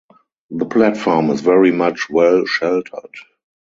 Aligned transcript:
The 0.49 0.65
platform 0.65 1.29
is 1.29 1.41
very 1.41 1.69
much 1.71 2.09
well 2.09 2.43
sheltered. 2.47 3.13